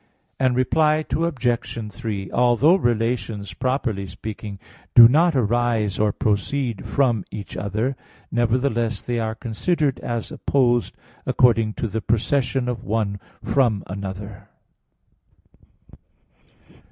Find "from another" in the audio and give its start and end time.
13.43-14.49